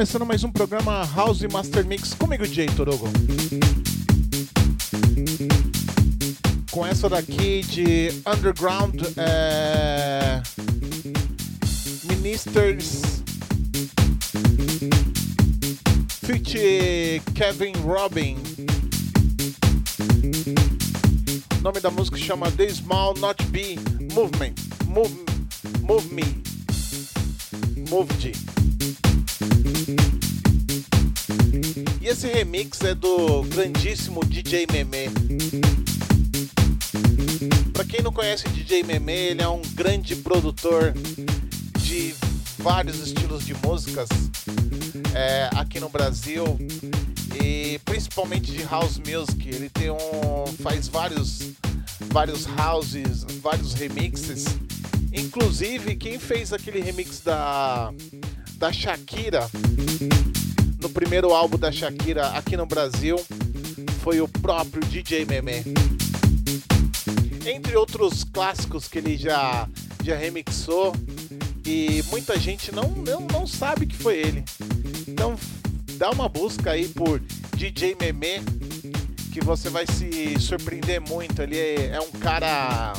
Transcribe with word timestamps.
começando 0.00 0.24
mais 0.24 0.42
um 0.42 0.50
programa 0.50 1.06
House 1.14 1.42
Master 1.52 1.84
Mix 1.84 2.14
comigo, 2.14 2.46
Jay 2.46 2.64
Torogo. 2.68 3.06
Com 6.70 6.86
essa 6.86 7.06
daqui 7.06 7.60
de 7.60 8.08
Underground 8.26 8.98
é... 9.18 10.40
Ministers 12.04 13.02
Fit 16.24 17.20
Kevin 17.34 17.72
Robin. 17.84 18.38
O 21.58 21.62
nome 21.62 21.78
da 21.78 21.90
música 21.90 22.16
chama 22.16 22.50
The 22.52 22.70
Small 22.70 23.12
Not 23.18 23.44
Be 23.48 23.76
Movement. 24.14 24.54
Move, 24.86 25.26
move 25.82 26.14
Me. 26.14 26.42
Moved. 27.90 28.32
E 28.32 28.49
esse 32.20 32.28
remix 32.28 32.82
é 32.82 32.94
do 32.94 33.42
grandíssimo 33.44 34.22
DJ 34.22 34.66
Meme. 34.70 35.08
Para 37.72 37.82
quem 37.86 38.02
não 38.02 38.12
conhece 38.12 38.46
DJ 38.50 38.82
Meme, 38.82 39.10
ele 39.10 39.40
é 39.40 39.48
um 39.48 39.62
grande 39.72 40.14
produtor 40.16 40.92
de 41.78 42.14
vários 42.58 42.98
estilos 42.98 43.46
de 43.46 43.54
músicas 43.66 44.10
é, 45.14 45.48
aqui 45.56 45.80
no 45.80 45.88
Brasil 45.88 46.44
e 47.42 47.78
principalmente 47.86 48.52
de 48.52 48.64
house 48.64 48.98
music. 48.98 49.48
Ele 49.48 49.70
tem 49.70 49.90
um 49.90 50.46
faz 50.62 50.88
vários 50.88 51.52
vários 52.10 52.46
houses, 52.46 53.24
vários 53.40 53.72
remixes. 53.72 54.44
Inclusive 55.10 55.96
quem 55.96 56.18
fez 56.18 56.52
aquele 56.52 56.82
remix 56.82 57.20
da 57.20 57.94
da 58.58 58.70
Shakira 58.70 59.48
no 60.90 60.94
primeiro 60.94 61.32
álbum 61.32 61.56
da 61.56 61.70
Shakira 61.70 62.30
aqui 62.30 62.56
no 62.56 62.66
Brasil 62.66 63.16
foi 64.00 64.20
o 64.20 64.26
próprio 64.26 64.82
DJ 64.88 65.24
Meme. 65.24 65.62
Entre 67.46 67.76
outros 67.76 68.24
clássicos 68.24 68.88
que 68.88 68.98
ele 68.98 69.16
já 69.16 69.68
já 70.02 70.16
remixou 70.16 70.92
e 71.64 72.02
muita 72.10 72.36
gente 72.40 72.74
não, 72.74 72.88
não, 72.90 73.20
não 73.20 73.46
sabe 73.46 73.86
que 73.86 73.96
foi 73.96 74.18
ele. 74.18 74.44
Então 75.06 75.36
dá 75.92 76.10
uma 76.10 76.28
busca 76.28 76.72
aí 76.72 76.88
por 76.88 77.20
DJ 77.56 77.96
Meme 78.00 78.44
que 79.32 79.40
você 79.44 79.70
vai 79.70 79.86
se 79.86 80.40
surpreender 80.40 81.00
muito. 81.00 81.40
Ele 81.40 81.56
é, 81.56 81.90
é 81.94 82.00
um 82.00 82.10
cara 82.18 82.94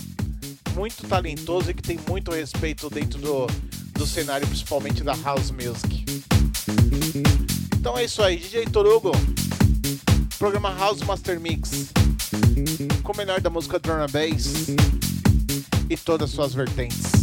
muito 0.74 1.06
talentoso 1.10 1.72
e 1.72 1.74
que 1.74 1.84
tem 1.84 2.00
muito 2.08 2.32
respeito 2.32 2.90
dentro 2.90 3.20
do, 3.20 3.48
do 3.94 4.08
cenário, 4.08 4.48
principalmente 4.48 5.04
da 5.04 5.14
house 5.16 5.52
music. 5.52 6.21
Então 7.82 7.98
é 7.98 8.04
isso 8.04 8.22
aí, 8.22 8.38
DJ 8.38 8.66
Torugo, 8.68 9.12
programa 10.38 10.72
House 10.76 11.02
Master 11.02 11.40
Mix, 11.40 11.92
com 13.02 13.12
o 13.12 13.18
melhor 13.18 13.42
da 13.42 13.50
música 13.50 13.78
and 13.78 14.06
bass 14.12 14.68
e 15.90 15.98
todas 15.98 16.30
as 16.30 16.36
suas 16.36 16.54
vertentes. 16.54 17.21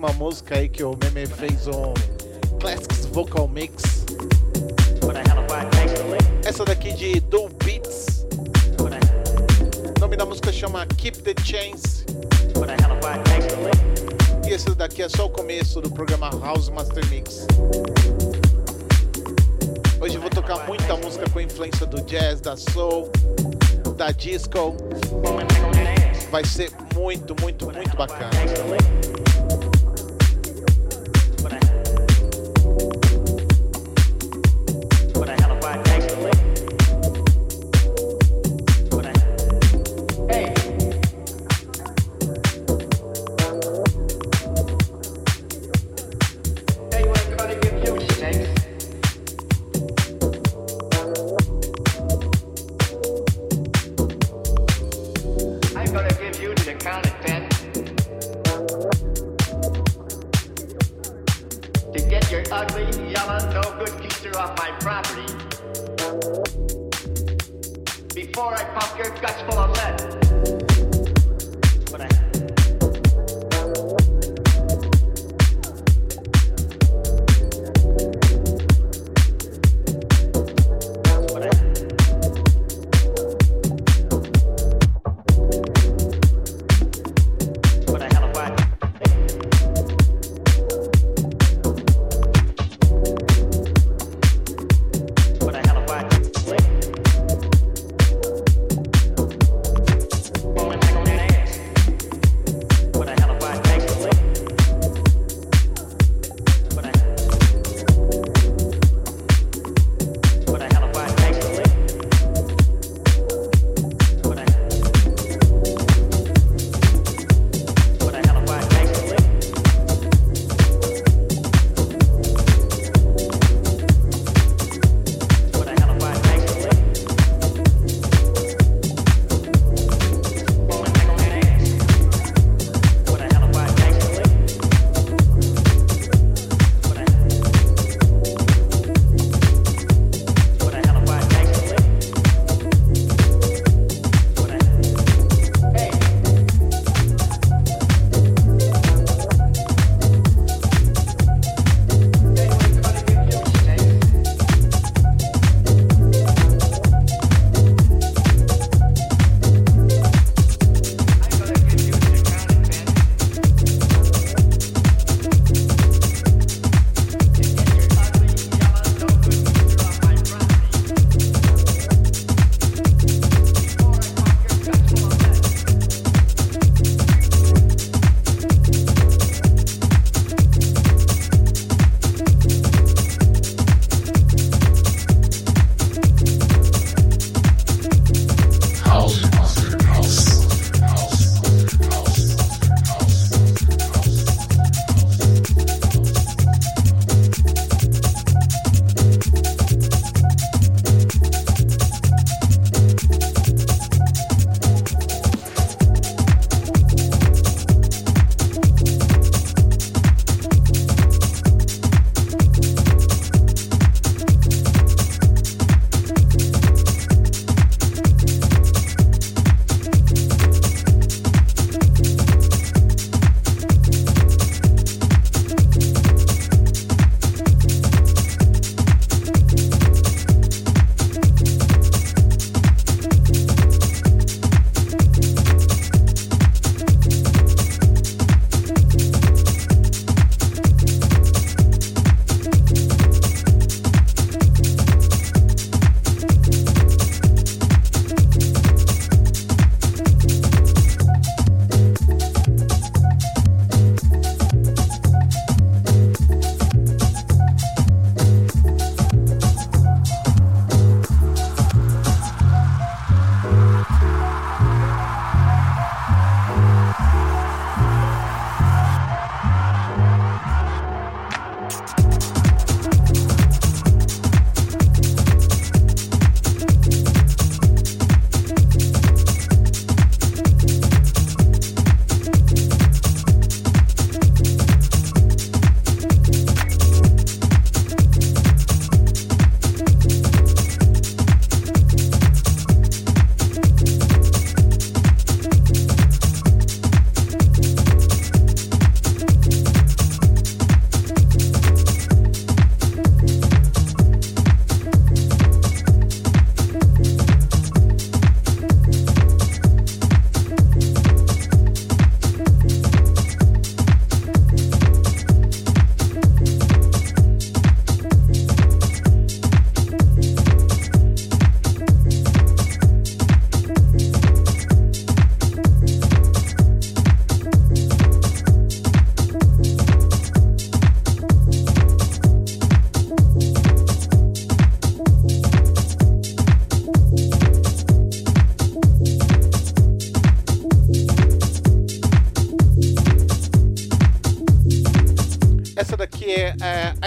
Uma 0.00 0.12
música 0.14 0.56
aí 0.56 0.66
que 0.66 0.82
o 0.82 0.96
Meme 0.96 1.26
fez 1.26 1.66
um 1.66 1.92
Classics 2.58 3.04
Vocal 3.12 3.46
Mix. 3.46 4.06
Essa 6.42 6.64
daqui 6.64 6.94
de 6.94 7.20
Do 7.20 7.50
Beats. 7.62 8.26
O 9.94 10.00
nome 10.00 10.16
da 10.16 10.24
música 10.24 10.50
chama 10.50 10.86
Keep 10.86 11.18
the 11.18 11.34
Chains. 11.44 12.06
E 14.48 14.50
esse 14.50 14.74
daqui 14.74 15.02
é 15.02 15.08
só 15.10 15.26
o 15.26 15.30
começo 15.30 15.82
do 15.82 15.90
programa 15.90 16.30
House 16.30 16.70
Master 16.70 17.06
Mix. 17.10 17.46
Hoje 20.00 20.16
vou 20.16 20.30
tocar 20.30 20.66
muita 20.66 20.96
música 20.96 21.28
com 21.28 21.42
influência 21.42 21.84
do 21.84 22.00
jazz, 22.04 22.40
da 22.40 22.56
soul, 22.56 23.12
da 23.98 24.12
disco. 24.12 24.74
Vai 26.30 26.44
ser 26.46 26.70
muito, 26.94 27.36
muito, 27.42 27.66
muito 27.70 27.96
bacana. 27.98 28.30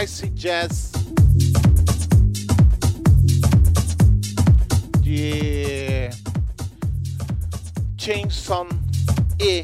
Ice 0.04 0.28
Jazz 0.32 0.92
de 5.00 6.10
Chainson 7.98 8.68
E. 9.40 9.64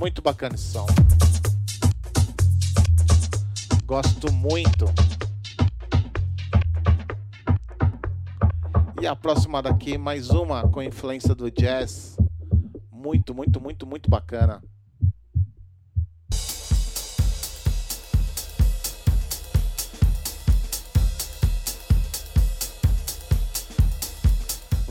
Muito 0.00 0.20
bacana 0.20 0.56
esse 0.56 0.72
som. 0.72 0.86
Gosto 3.84 4.32
muito. 4.32 4.86
E 9.00 9.06
a 9.06 9.14
próxima 9.14 9.62
daqui, 9.62 9.96
mais 9.96 10.30
uma 10.30 10.68
com 10.68 10.82
influência 10.82 11.32
do 11.32 11.48
jazz. 11.48 12.16
Muito, 12.90 13.32
muito, 13.32 13.60
muito, 13.60 13.86
muito 13.86 14.10
bacana. 14.10 14.60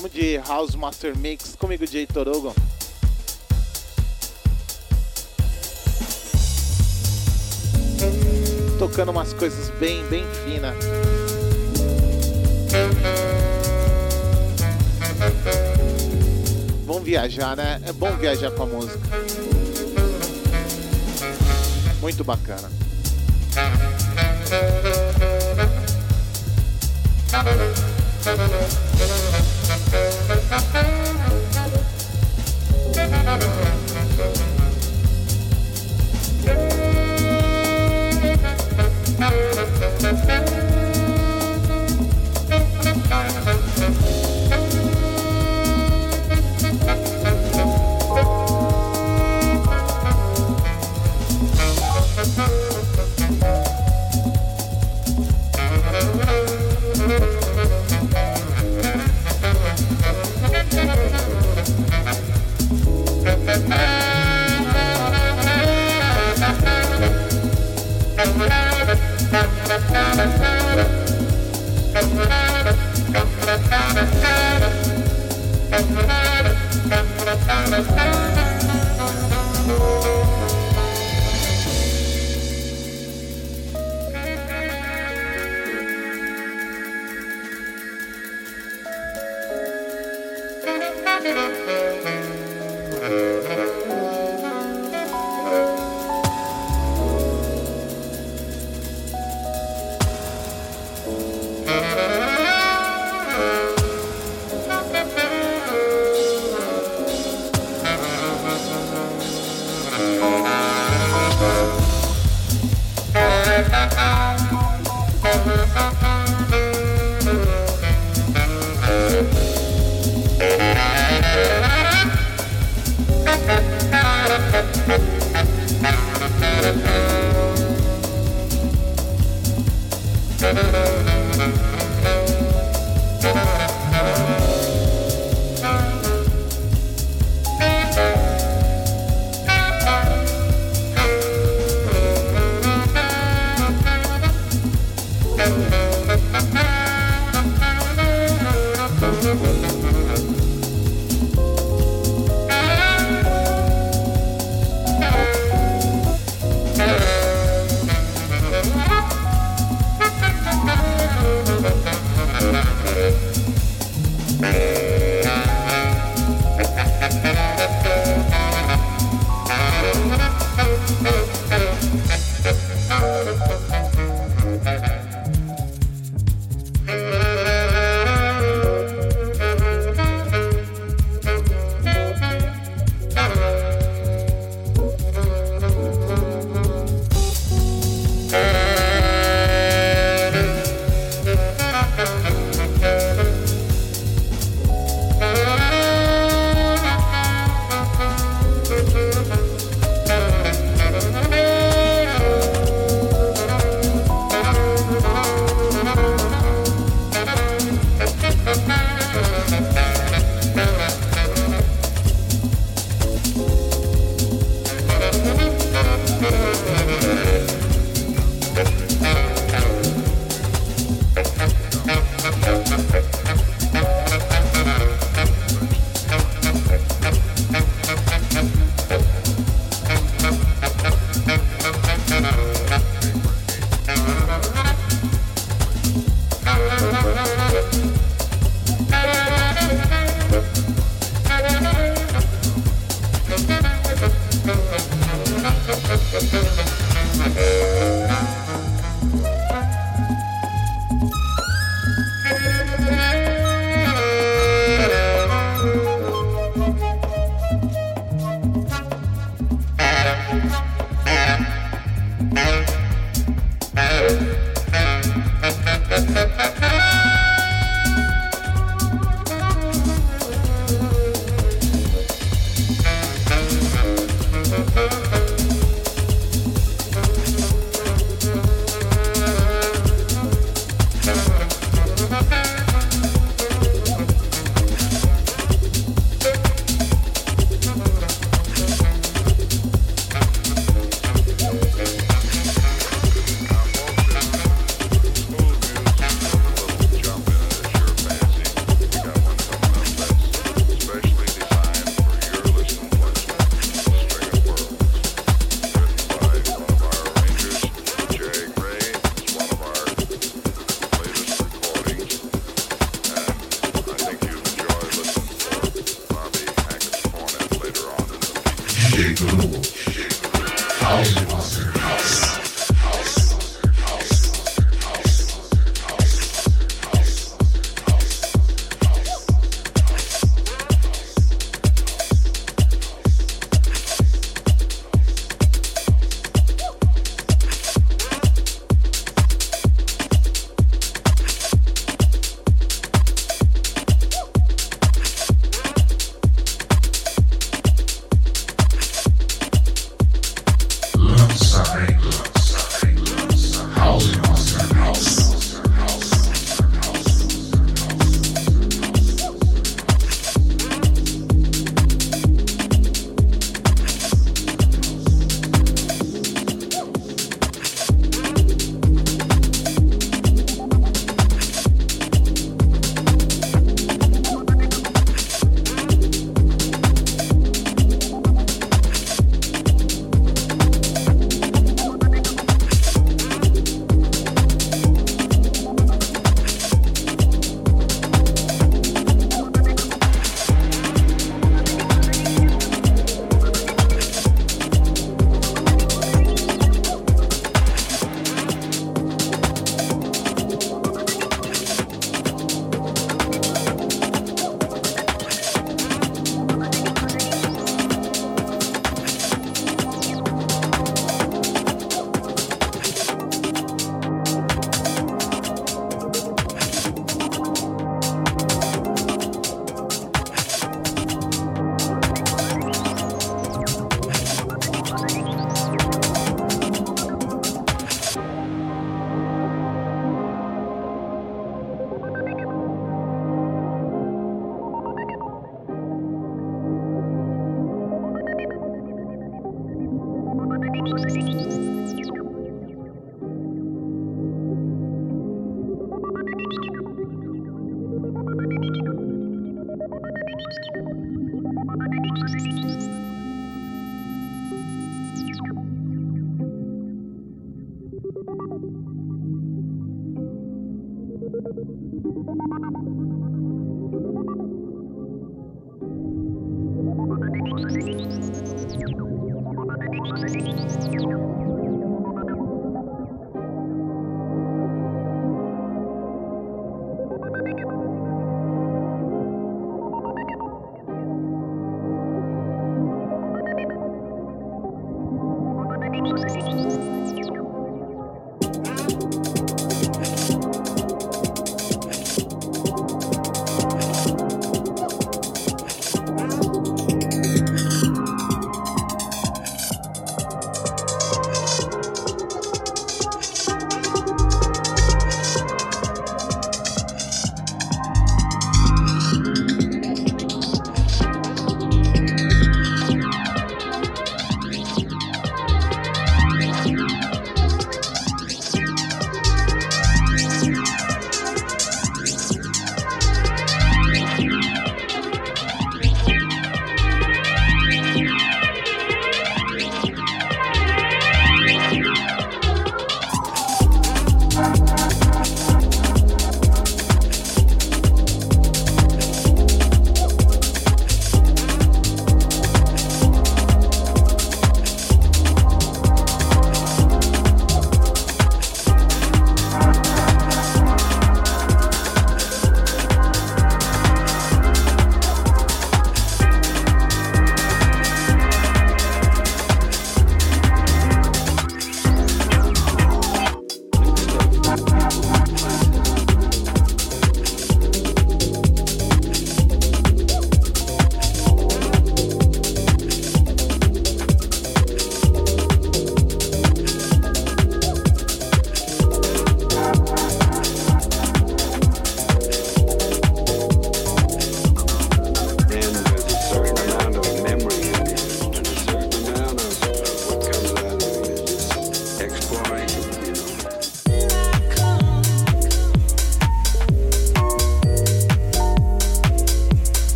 Vamos 0.00 0.16
de 0.16 0.38
House 0.38 0.74
Master 0.74 1.14
Mix 1.14 1.54
comigo, 1.56 1.86
Jay 1.86 2.06
Torogon. 2.06 2.54
Tocando 8.78 9.10
umas 9.10 9.34
coisas 9.34 9.68
bem, 9.78 10.02
bem 10.06 10.24
finas. 10.42 10.74
vamos 16.86 17.02
viajar, 17.02 17.54
né? 17.54 17.82
É 17.84 17.92
bom 17.92 18.16
viajar 18.16 18.50
com 18.52 18.62
a 18.62 18.66
música. 18.66 19.06
Muito 22.00 22.24
bacana. 22.24 22.70
Música 28.22 29.29
Bye. 30.50 31.00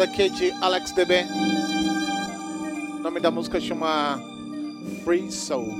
daqui 0.00 0.22
é 0.22 0.28
de 0.30 0.50
Alex 0.62 0.92
DB. 0.92 1.26
O 2.98 3.02
nome 3.02 3.20
da 3.20 3.30
música 3.30 3.60
chama 3.60 4.18
Free 5.04 5.30
Soul. 5.30 5.76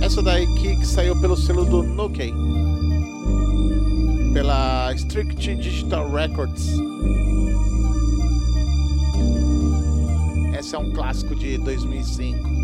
Essa 0.00 0.22
daqui 0.22 0.78
que 0.78 0.86
saiu 0.86 1.14
pelo 1.20 1.36
selo 1.36 1.66
do 1.66 1.82
Nuke, 1.82 2.32
pela 4.32 4.90
Strict 4.94 5.56
Digital 5.56 6.10
Records. 6.10 6.66
Esse 10.58 10.74
é 10.74 10.78
um 10.78 10.90
clássico 10.90 11.34
de 11.34 11.58
2005. 11.58 12.57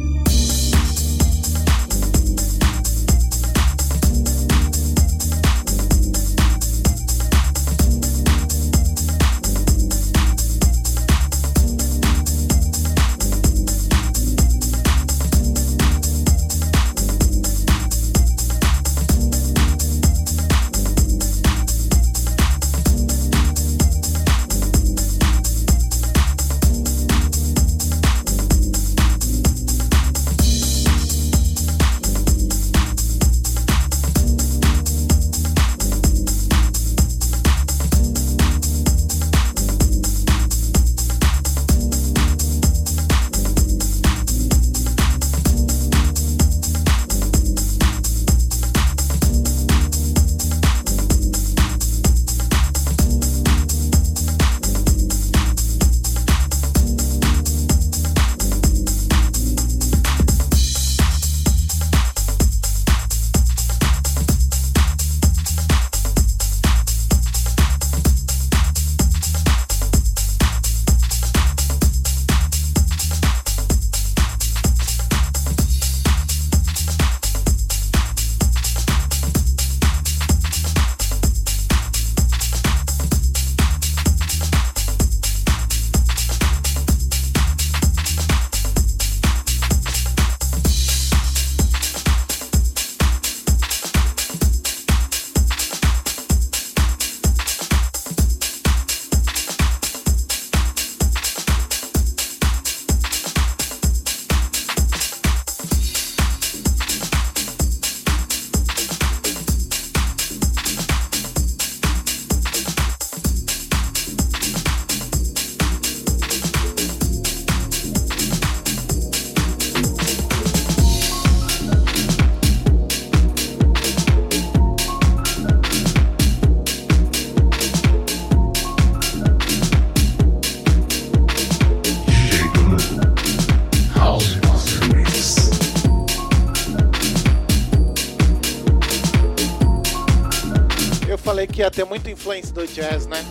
Influência 142.24 142.54
do 142.54 142.66
jazz, 142.66 143.06
né? 143.06 143.22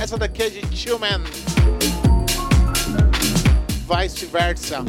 Essa 0.00 0.18
daqui 0.18 0.42
é 0.42 0.50
de 0.50 0.62
Tillman. 0.62 1.22
Vice 3.86 4.26
versa. 4.26 4.84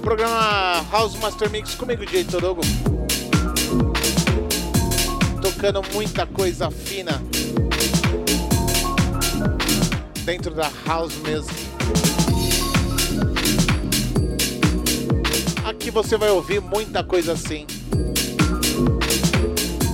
Programa 0.00 0.86
House 0.92 1.16
Master 1.16 1.50
Mix 1.50 1.74
comigo, 1.74 2.06
DJ 2.06 2.22
Torogo. 2.22 2.60
Tocando 5.42 5.82
muita 5.92 6.24
coisa 6.24 6.70
fina. 6.70 7.20
Dentro 10.24 10.54
da 10.54 10.70
house 10.86 11.16
mesmo. 11.16 11.50
Aqui 15.64 15.90
você 15.90 16.16
vai 16.16 16.30
ouvir 16.30 16.60
muita 16.60 17.02
coisa 17.02 17.32
assim 17.32 17.66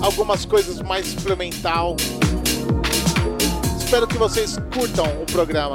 algumas 0.01 0.45
coisas 0.45 0.81
mais 0.81 1.07
experimental. 1.07 1.97
Espero 3.79 4.07
que 4.07 4.17
vocês 4.17 4.57
curtam 4.73 5.07
o 5.23 5.27
programa. 5.27 5.75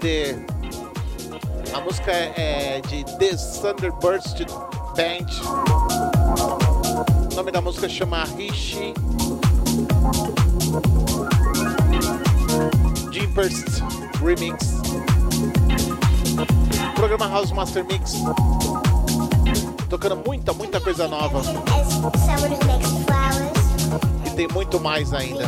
de. 0.00 0.36
A 1.74 1.80
música 1.80 2.10
é, 2.10 2.78
é 2.78 2.80
de 2.80 3.04
The 3.04 3.36
Thunderbirds 3.60 4.34
Band. 4.96 5.28
O 7.30 7.34
nome 7.34 7.52
da 7.52 7.60
música 7.60 7.88
chama 7.88 8.24
Rishi 8.36 8.94
Jimpers 13.12 13.82
Remix. 14.24 14.78
Programa 16.94 17.28
House 17.28 17.52
Master 17.52 17.84
Mix. 17.84 18.14
Tocando 19.88 20.16
muita, 20.26 20.52
muita 20.52 20.80
coisa 20.80 21.06
nova. 21.06 21.40
E 24.26 24.30
tem 24.30 24.48
muito 24.48 24.80
mais 24.80 25.12
ainda. 25.12 25.44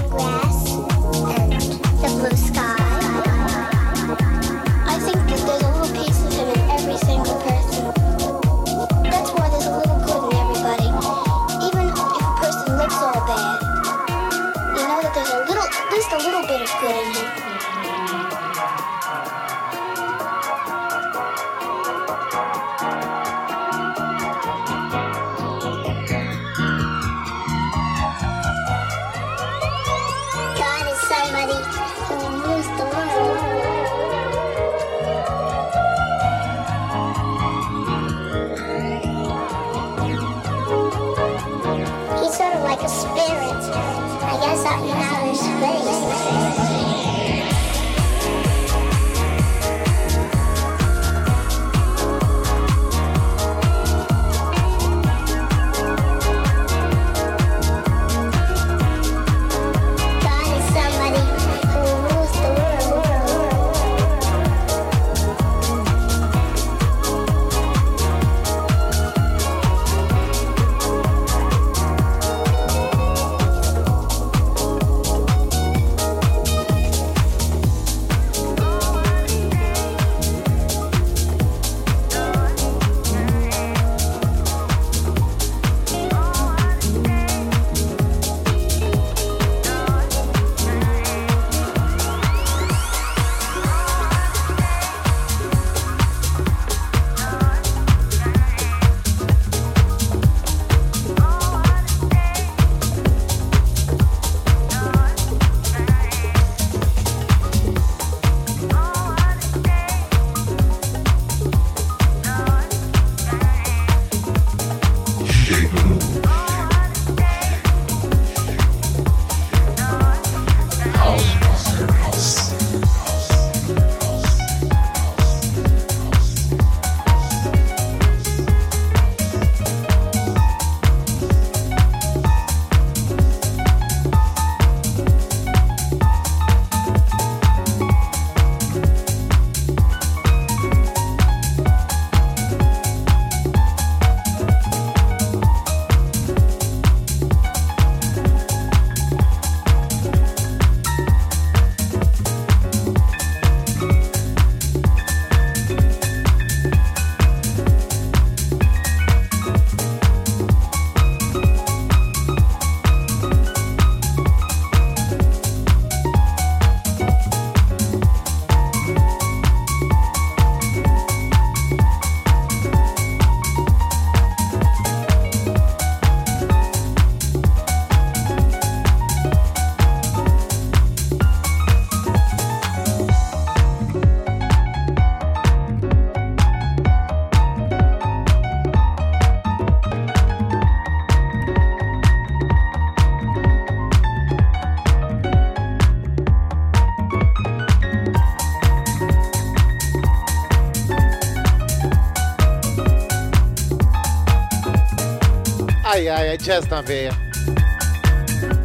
É 206.30 206.36
jazz 206.36 206.64
na 206.68 206.80
veia. 206.80 207.10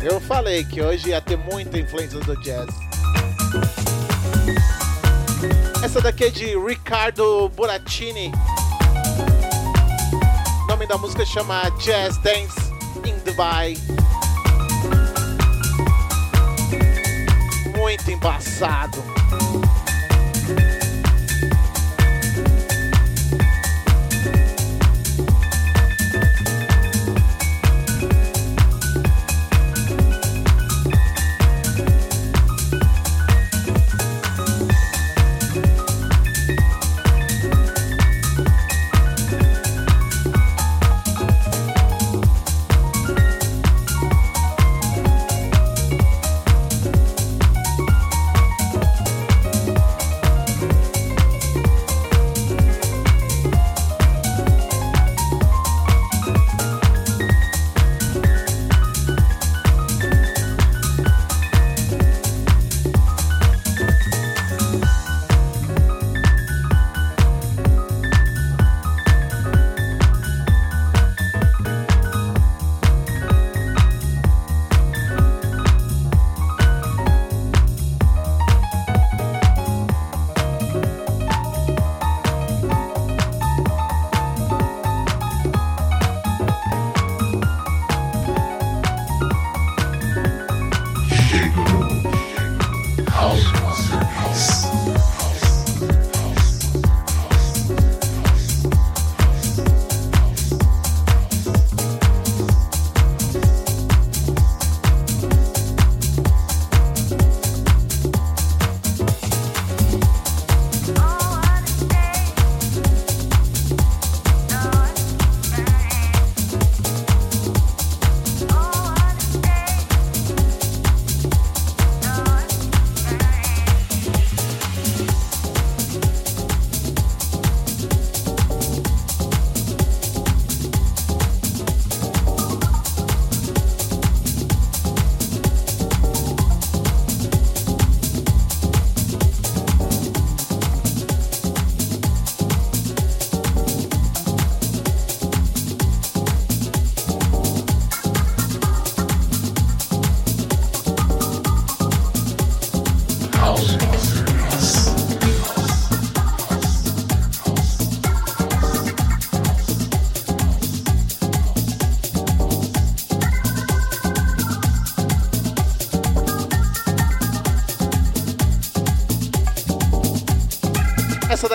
Eu 0.03 0.20
falei 0.22 0.63
que 0.63 0.84
hoje 0.84 1.09
ia 1.09 1.20
ter 1.20 1.36
muita 1.36 1.80
influência 1.80 2.20
do 2.20 2.39
jazz. 2.41 2.70
Essa 5.84 5.99
daqui 5.99 6.26
é 6.26 6.30
de 6.30 6.55
Ricardo 6.59 7.49
Burattini. 7.49 8.32
O 10.63 10.68
nome 10.68 10.86
da 10.86 10.95
música 10.99 11.26
chama 11.26 11.63
Jazz 11.80 12.18
Dance 12.18 12.72
in 13.03 13.18
Dubai. 13.26 13.76
Muito 17.76 18.11
embaçado. 18.11 18.84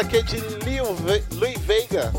Daqui 0.03 0.17
é 0.17 0.23
de 0.23 0.41
Louis 1.35 1.59
Veiga, 1.59 2.11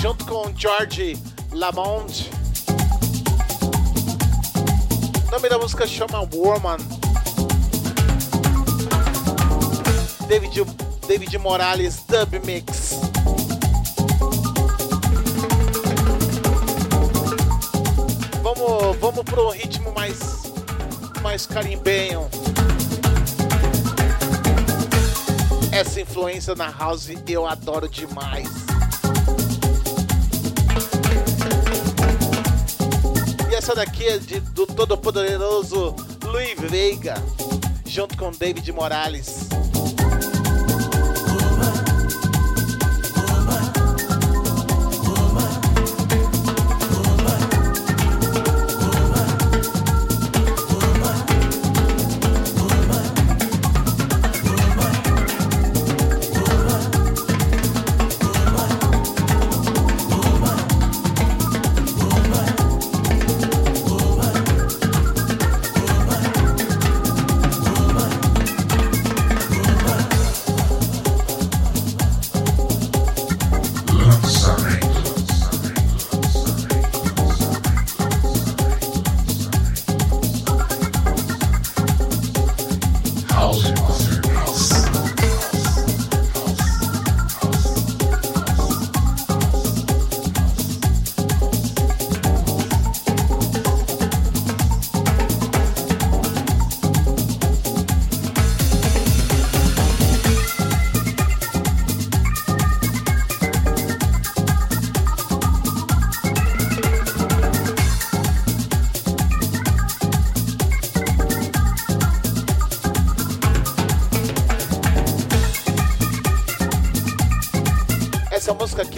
junto 0.00 0.24
com 0.24 0.52
George 0.56 1.20
Lamont. 1.52 2.30
O 5.26 5.30
nome 5.32 5.48
da 5.48 5.58
música 5.58 5.84
chama 5.84 6.20
Woman. 6.32 6.76
David, 10.28 10.64
David 11.08 11.38
Morales 11.38 12.04
Dub 12.06 12.40
Mix. 12.46 13.00
Vamos, 18.44 18.96
vamos 19.00 19.24
pro 19.24 19.50
ritmo 19.50 19.92
mais, 19.92 20.20
mais 21.20 21.46
carimbenho. 21.46 22.30
Essa 25.76 26.00
influência 26.00 26.54
na 26.54 26.70
house 26.70 27.10
eu 27.28 27.46
adoro 27.46 27.86
demais. 27.86 28.48
E 33.50 33.54
essa 33.54 33.74
daqui 33.74 34.06
é 34.06 34.16
de, 34.16 34.40
do 34.40 34.66
todo 34.66 34.96
poderoso 34.96 35.94
Luiz 36.24 36.58
Veiga, 36.58 37.22
junto 37.84 38.16
com 38.16 38.30
David 38.30 38.72
Morales. 38.72 39.35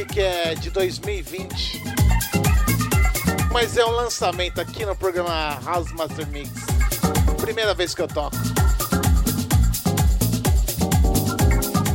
Que 0.09 0.21
é 0.21 0.55
de 0.55 0.71
2020. 0.71 1.83
Mas 3.53 3.77
é 3.77 3.85
um 3.85 3.91
lançamento 3.91 4.61
aqui 4.61 4.85
no 4.85 4.97
programa 4.97 5.59
House 5.65 5.93
Master 5.93 6.27
Mix. 6.29 6.51
Primeira 7.41 7.75
vez 7.75 7.95
que 7.95 8.03
eu 8.03 8.09
toco. 8.09 8.37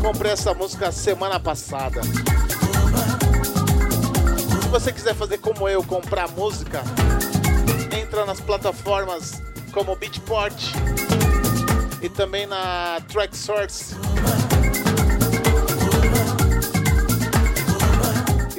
Comprei 0.01 0.31
essa 0.31 0.53
música 0.53 0.91
semana 0.91 1.39
passada. 1.39 2.01
Se 4.61 4.67
você 4.69 4.91
quiser 4.91 5.15
fazer 5.15 5.39
como 5.39 5.67
eu, 5.67 5.83
comprar 5.83 6.27
música, 6.29 6.83
entra 7.97 8.25
nas 8.25 8.39
plataformas 8.39 9.41
como 9.71 9.95
Beatport 9.95 10.73
e 12.01 12.09
também 12.09 12.45
na 12.45 13.01
Tracksource. 13.07 13.95
E 13.95 14.02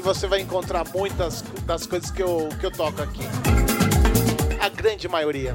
você 0.05 0.27
vai 0.27 0.41
encontrar 0.41 0.87
muitas 0.95 1.43
das 1.65 1.87
coisas 1.87 2.11
que 2.11 2.23
eu, 2.23 2.51
que 2.61 2.67
eu 2.67 2.71
toco 2.71 3.01
aqui. 3.01 3.23
A 4.61 4.69
grande 4.69 5.09
maioria. 5.09 5.55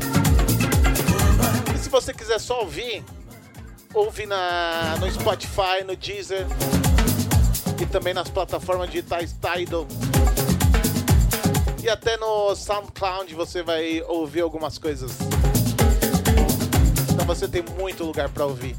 E 1.73 1.77
se 1.77 1.87
você 1.87 2.11
quiser 2.11 2.39
só 2.39 2.61
ouvir, 2.61 3.05
ouve 3.93 4.25
na, 4.25 4.97
no 4.99 5.09
Spotify, 5.11 5.83
no 5.85 5.95
Deezer 5.95 6.47
e 7.79 7.85
também 7.85 8.11
nas 8.11 8.27
plataformas 8.27 8.89
digitais 8.89 9.33
Tidal. 9.33 9.87
E 11.83 11.87
até 11.87 12.17
no 12.17 12.55
SoundCloud 12.55 13.33
você 13.35 13.61
vai 13.61 14.01
ouvir 14.07 14.41
algumas 14.41 14.79
coisas. 14.79 15.11
Então 17.13 17.25
você 17.25 17.47
tem 17.47 17.63
muito 17.77 18.03
lugar 18.03 18.29
para 18.29 18.45
ouvir. 18.47 18.75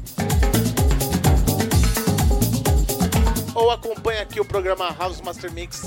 Ou 3.53 3.69
acompanhe 3.69 4.19
aqui 4.19 4.39
o 4.39 4.45
programa 4.45 4.95
House 4.97 5.21
Master 5.21 5.51
Mix, 5.51 5.81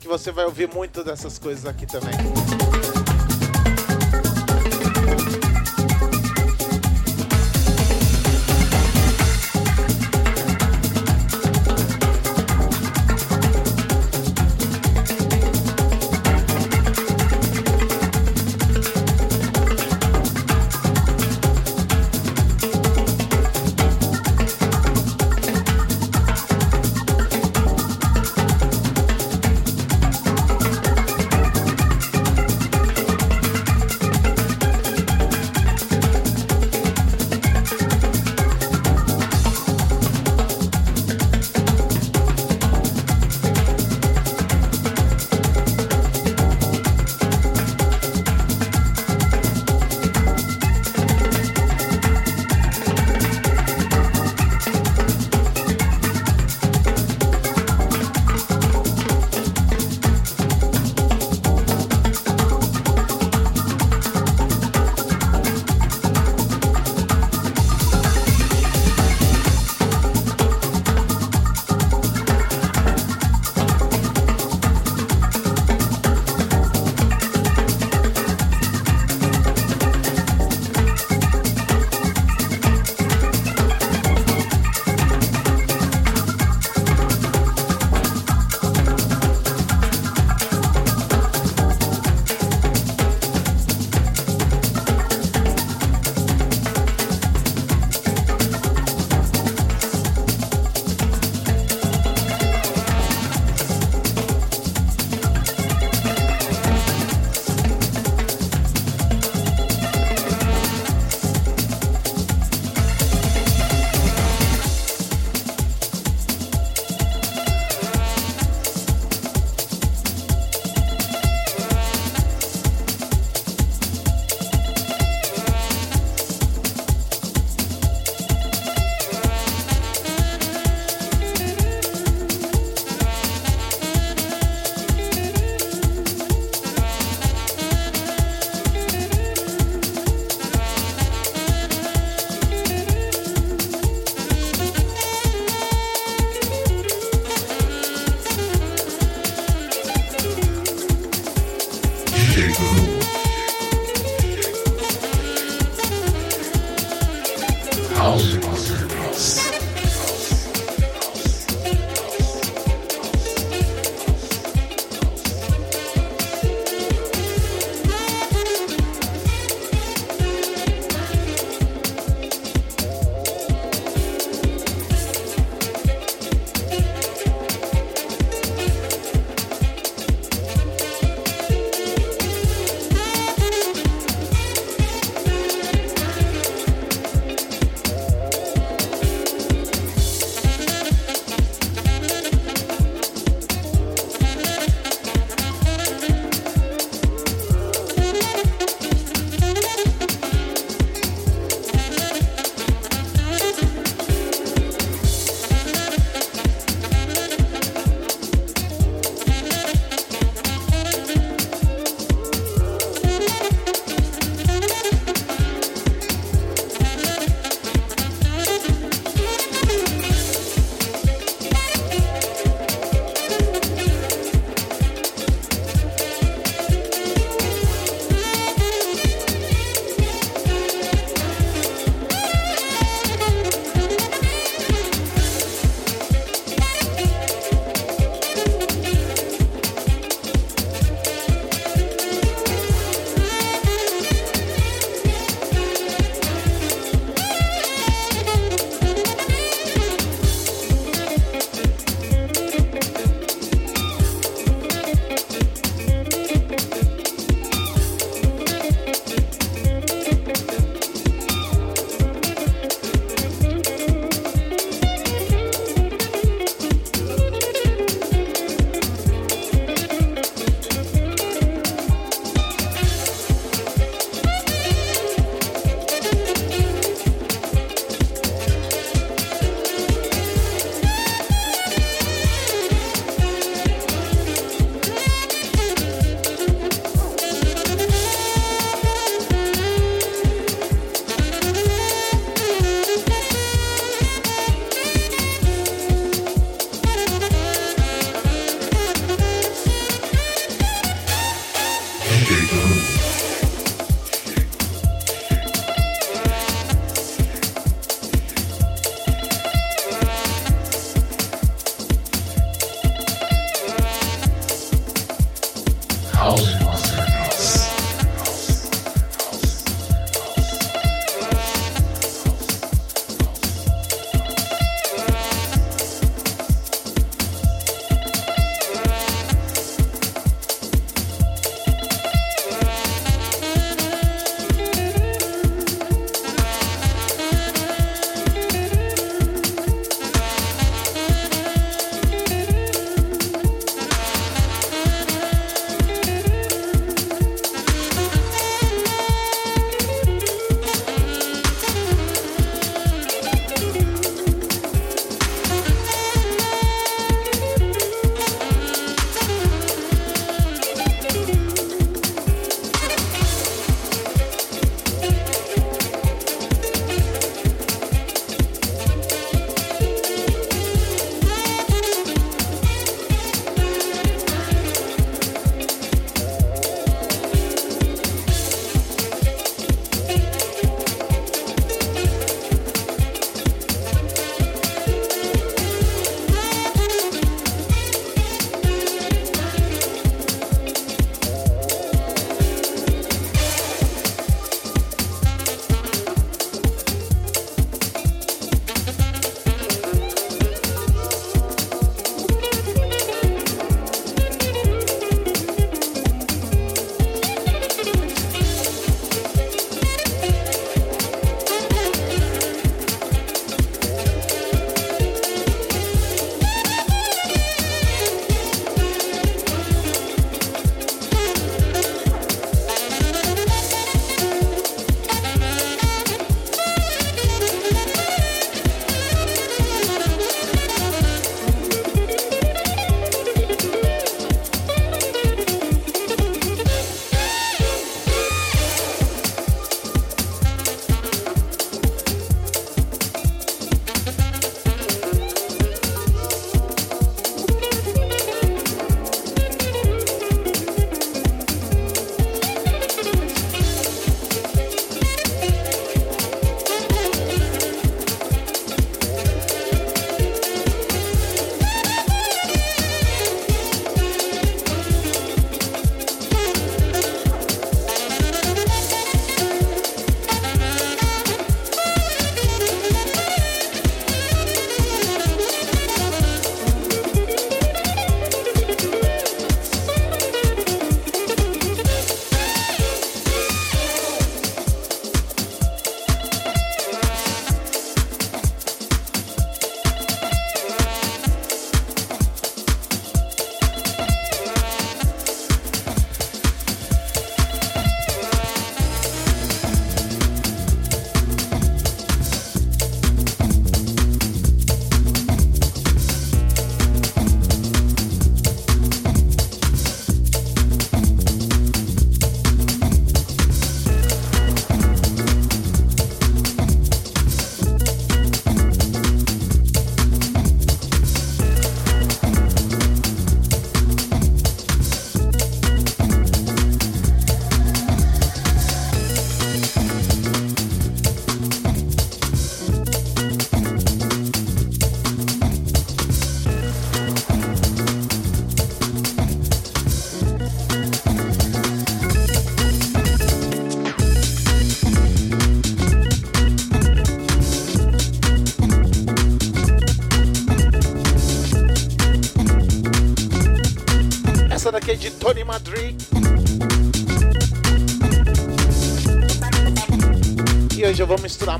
que 0.00 0.08
você 0.08 0.32
vai 0.32 0.44
ouvir 0.44 0.72
muito 0.72 1.04
dessas 1.04 1.38
coisas 1.38 1.66
aqui 1.66 1.86
também. 1.86 2.12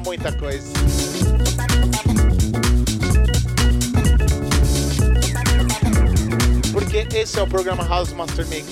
Muita 0.04 0.32
coisa. 0.32 0.66
Porque 6.72 7.06
esse 7.14 7.38
é 7.38 7.42
o 7.42 7.46
programa 7.46 7.84
House 7.84 8.12
Master 8.12 8.46
Mix. 8.48 8.66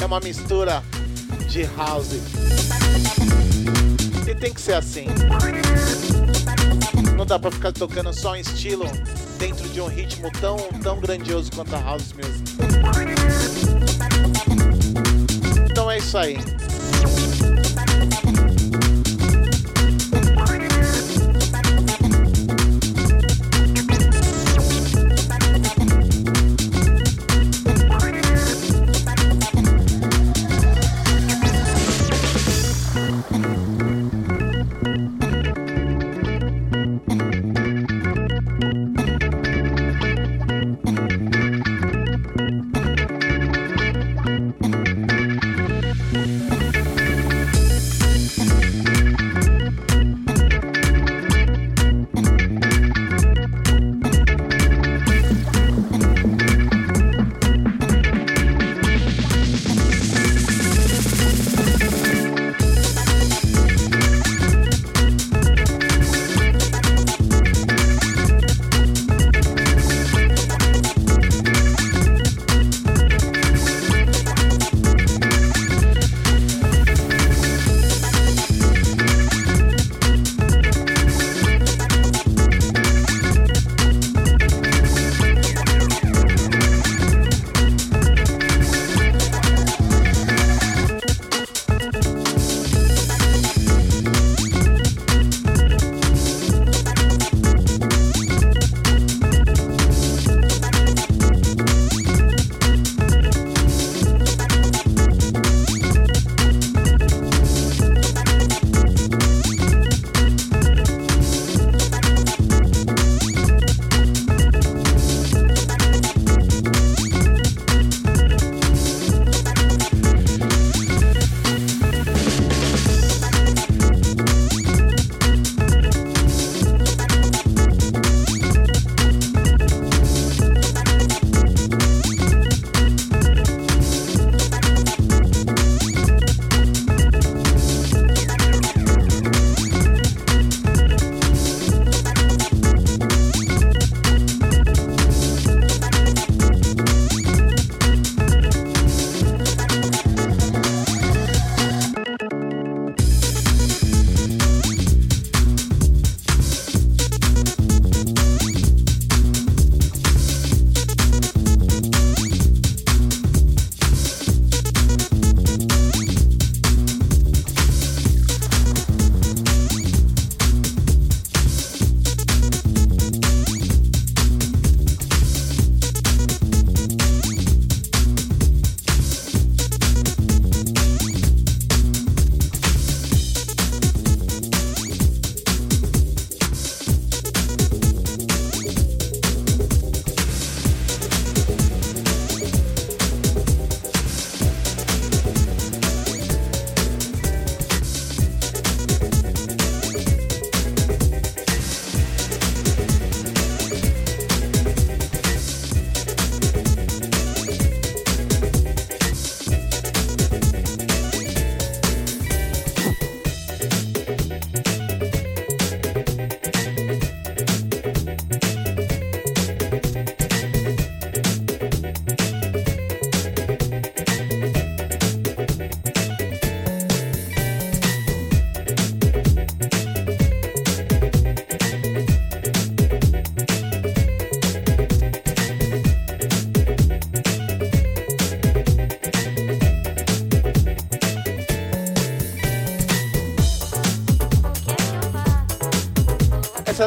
É 0.00 0.06
uma 0.06 0.20
mistura 0.20 0.82
de 1.48 1.64
house. 1.76 2.20
E 4.26 4.34
tem 4.34 4.52
que 4.52 4.60
ser 4.60 4.74
assim. 4.74 5.06
Não 7.16 7.26
dá 7.26 7.38
pra 7.38 7.50
ficar 7.50 7.72
tocando 7.72 8.12
só 8.12 8.32
um 8.32 8.36
estilo 8.36 8.90
dentro 9.38 9.68
de 9.68 9.80
um 9.80 9.86
ritmo 9.86 10.30
tão, 10.40 10.56
tão 10.82 10.98
grandioso 10.98 11.50
quanto 11.52 11.74
a 11.74 11.80
house 11.80 12.12
music. 12.12 12.52
Então 15.70 15.90
é 15.90 15.98
isso 15.98 16.18
aí. 16.18 16.38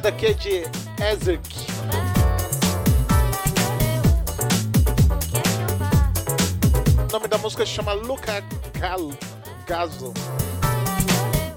Essa 0.08 0.12
daqui 0.12 0.28
é 0.28 0.34
de 0.34 0.64
Ezek. 1.04 1.68
O 7.10 7.12
nome 7.12 7.28
da 7.28 7.38
música 7.38 7.66
chama 7.66 7.92
Luca 7.92 8.42
Gal 8.80 9.12
Gazo. 9.68 10.14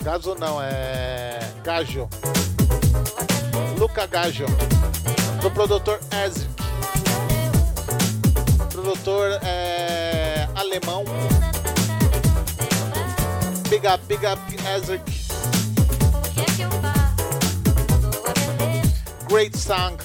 Gazo 0.02 0.34
não, 0.34 0.60
é. 0.60 1.38
Gajo. 1.62 2.08
Luca 3.78 4.06
Gajo. 4.06 4.46
Do 5.40 5.50
produtor 5.52 6.00
Ezek. 6.26 6.50
Produtor 8.72 9.38
é, 9.44 10.48
alemão. 10.56 11.04
Big 13.68 13.86
up, 13.86 14.04
big 14.08 14.26
up, 14.26 14.42
Ezek. 14.76 15.09
Great 19.40 19.56
song. 19.56 19.96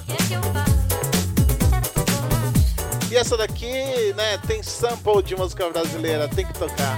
E 3.11 3.17
essa 3.17 3.35
daqui, 3.35 4.13
né, 4.15 4.37
tem 4.47 4.63
sample 4.63 5.21
de 5.21 5.35
música 5.35 5.69
brasileira, 5.69 6.29
tem 6.29 6.45
que 6.45 6.53
tocar. 6.53 6.97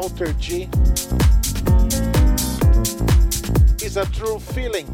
Walter 0.00 0.32
G. 0.38 0.68
Is 3.82 3.96
a 3.96 4.06
True 4.12 4.38
Feeling. 4.38 4.86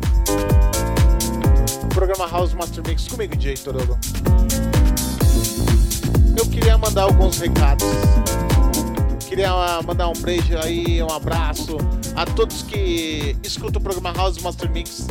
Programa 1.90 2.26
House 2.26 2.55
Master 2.55 2.82
Mix 2.86 3.06
comigo, 3.06 3.36
DJ 3.36 3.59
Torogo. 3.59 3.98
Eu 6.39 6.47
queria 6.47 6.78
mandar 6.78 7.02
alguns 7.02 7.39
recados. 7.39 7.86
Queria 9.28 9.51
ah, 9.51 9.82
mandar 9.82 10.09
um 10.09 10.14
beijo 10.14 10.56
aí, 10.56 11.02
um 11.02 11.10
abraço 11.10 11.76
a 12.16 12.24
todos 12.24 12.62
que 12.62 13.36
escutam 13.43 13.81
o 13.81 13.82
programa 13.82 14.10
House 14.14 14.39
Master 14.39 14.70
Mix 14.70 15.06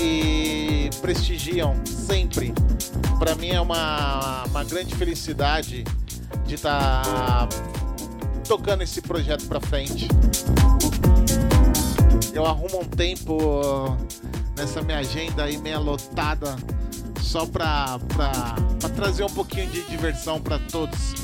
e 0.00 0.90
prestigiam 1.00 1.76
sempre. 1.86 2.52
Para 3.20 3.36
mim 3.36 3.50
é 3.50 3.60
uma, 3.60 4.42
uma 4.46 4.64
grande 4.64 4.92
felicidade 4.96 5.84
de 6.44 6.56
estar 6.56 7.04
tá 7.04 7.71
tocando 8.52 8.82
esse 8.82 9.00
projeto 9.00 9.46
para 9.46 9.58
frente. 9.60 10.06
Eu 12.34 12.44
arrumo 12.44 12.82
um 12.82 12.84
tempo 12.84 13.96
nessa 14.54 14.82
minha 14.82 14.98
agenda 14.98 15.44
aí 15.44 15.56
meia 15.56 15.78
lotada 15.78 16.56
só 17.18 17.46
para 17.46 17.98
trazer 18.94 19.24
um 19.24 19.30
pouquinho 19.30 19.66
de 19.68 19.80
diversão 19.84 20.38
para 20.38 20.58
todos 20.58 21.14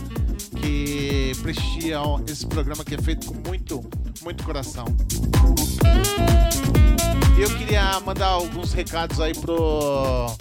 que 0.58 1.32
prestigiam 1.42 2.24
esse 2.26 2.46
programa 2.46 2.82
que 2.82 2.94
é 2.94 2.98
feito 2.98 3.26
com 3.26 3.46
muito, 3.46 3.84
muito 4.22 4.42
coração. 4.42 4.86
E 7.36 7.42
eu 7.42 7.50
queria 7.58 8.00
mandar 8.00 8.28
alguns 8.28 8.72
recados 8.72 9.20
aí 9.20 9.34
pro 9.34 10.34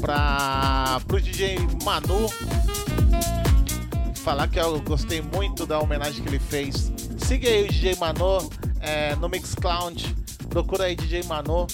para 0.00 1.00
pro 1.08 1.20
DJ 1.20 1.58
Manu 1.84 2.30
falar 4.28 4.46
que 4.46 4.60
eu 4.60 4.78
gostei 4.82 5.22
muito 5.22 5.64
da 5.64 5.80
homenagem 5.80 6.22
que 6.22 6.28
ele 6.28 6.38
fez. 6.38 6.92
Siga 7.16 7.48
aí 7.48 7.64
o 7.64 7.68
DJ 7.68 7.96
Manu 7.96 8.50
é, 8.78 9.16
no 9.16 9.26
Mixcloud, 9.26 10.14
procura 10.50 10.84
aí 10.84 10.94
DJ 10.94 11.22
Manu. 11.22 11.66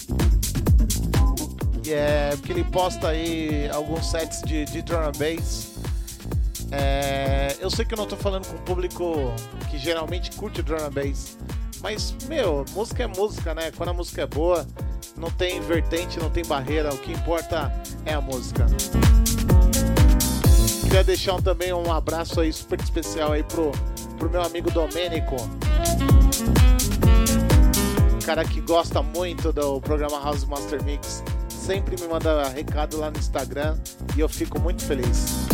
É, 1.85 2.29
porque 2.37 2.53
ele 2.53 2.63
posta 2.63 3.09
aí 3.09 3.69
alguns 3.73 4.09
sets 4.09 4.41
de, 4.43 4.63
de 4.63 4.81
drum 4.83 4.99
and 4.99 5.11
bass. 5.17 5.73
É, 6.71 7.57
eu 7.59 7.69
sei 7.69 7.83
que 7.83 7.93
eu 7.93 7.97
não 7.97 8.05
tô 8.05 8.15
falando 8.15 8.47
com 8.47 8.55
o 8.55 8.59
público 8.59 9.33
que 9.69 9.77
geralmente 9.77 10.31
curte 10.31 10.61
drum 10.61 10.77
and 10.77 10.91
bass, 10.91 11.37
mas, 11.81 12.15
meu, 12.29 12.63
música 12.71 13.03
é 13.03 13.07
música, 13.07 13.53
né? 13.53 13.69
Quando 13.75 13.89
a 13.89 13.93
música 13.93 14.21
é 14.21 14.27
boa, 14.27 14.65
não 15.17 15.29
tem 15.29 15.59
vertente, 15.59 16.19
não 16.19 16.29
tem 16.29 16.45
barreira, 16.45 16.93
o 16.93 16.97
que 16.99 17.11
importa 17.11 17.69
é 18.05 18.13
a 18.13 18.21
música. 18.21 18.65
Queria 20.95 21.07
deixar 21.07 21.41
também 21.41 21.73
um 21.73 21.91
abraço 21.91 22.39
aí 22.39 22.53
super 22.53 22.79
especial 22.79 23.33
aí 23.33 23.43
pro, 23.43 23.73
pro 24.17 24.29
meu 24.29 24.41
amigo 24.41 24.71
Domênico. 24.71 25.35
Cara 28.25 28.45
que 28.45 28.61
gosta 28.61 29.01
muito 29.01 29.51
do 29.51 29.81
programa 29.81 30.17
House 30.23 30.45
Master 30.45 30.81
Mix. 30.85 31.21
Sempre 31.49 31.99
me 32.01 32.07
manda 32.07 32.47
recado 32.47 32.97
lá 32.97 33.11
no 33.11 33.19
Instagram 33.19 33.77
e 34.15 34.21
eu 34.21 34.29
fico 34.29 34.57
muito 34.57 34.85
feliz. 34.85 35.45